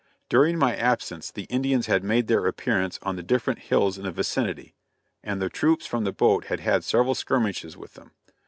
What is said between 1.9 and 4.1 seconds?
made their appearance on the different hills in the